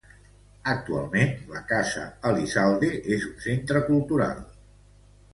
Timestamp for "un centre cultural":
3.27-4.41